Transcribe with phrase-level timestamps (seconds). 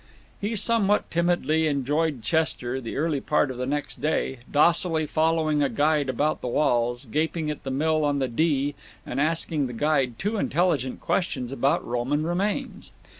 [0.41, 5.69] He somewhat timidly enjoyed Chester the early part of the next day, docilely following a
[5.69, 8.73] guide about the walls, gaping at the mill on the Dee
[9.05, 12.91] and asking the guide two intelligent questions about Roman remains.